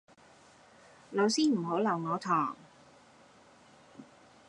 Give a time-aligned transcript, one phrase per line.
[1.11, 2.57] 老師唔好留我堂